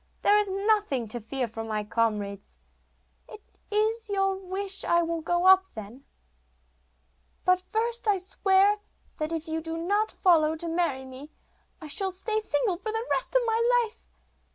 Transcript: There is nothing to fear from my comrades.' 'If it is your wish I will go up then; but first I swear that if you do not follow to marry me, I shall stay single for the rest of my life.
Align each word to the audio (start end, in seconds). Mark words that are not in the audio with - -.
There 0.23 0.39
is 0.39 0.49
nothing 0.49 1.07
to 1.09 1.21
fear 1.21 1.47
from 1.47 1.67
my 1.67 1.83
comrades.' 1.83 2.57
'If 3.29 3.39
it 3.39 3.59
is 3.75 4.09
your 4.09 4.35
wish 4.35 4.83
I 4.83 5.03
will 5.03 5.21
go 5.21 5.45
up 5.45 5.67
then; 5.75 6.05
but 7.45 7.61
first 7.69 8.07
I 8.07 8.17
swear 8.17 8.77
that 9.17 9.31
if 9.31 9.47
you 9.47 9.61
do 9.61 9.77
not 9.77 10.11
follow 10.11 10.55
to 10.55 10.67
marry 10.67 11.05
me, 11.05 11.29
I 11.79 11.85
shall 11.85 12.09
stay 12.09 12.39
single 12.39 12.77
for 12.77 12.91
the 12.91 13.05
rest 13.11 13.35
of 13.35 13.43
my 13.45 13.81
life. 13.85 14.07